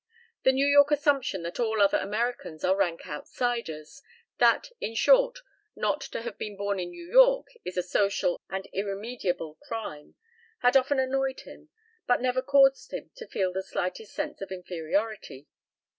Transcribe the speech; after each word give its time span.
The 0.41 0.51
New 0.51 0.65
York 0.65 0.89
assumption 0.89 1.43
that 1.43 1.59
all 1.59 1.79
other 1.79 1.99
Americans 1.99 2.63
are 2.63 2.75
rank 2.75 3.05
outsiders, 3.05 4.01
that, 4.39 4.71
in 4.81 4.95
short, 4.95 5.37
not 5.75 6.01
to 6.01 6.23
have 6.23 6.39
been 6.39 6.57
born 6.57 6.79
in 6.79 6.89
New 6.89 7.05
York 7.11 7.49
is 7.63 7.77
a 7.77 7.83
social 7.83 8.41
and 8.49 8.67
irremediable 8.73 9.59
crime, 9.61 10.15
had 10.61 10.75
often 10.75 10.97
annoyed 10.97 11.41
him 11.41 11.69
but 12.07 12.19
never 12.19 12.41
caused 12.41 12.91
him 12.91 13.11
to 13.17 13.27
feel 13.27 13.53
the 13.53 13.61
slightest 13.61 14.15
sense 14.15 14.41
of 14.41 14.51
inferiority. 14.51 15.47